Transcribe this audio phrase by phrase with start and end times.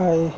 [0.00, 0.32] 嗨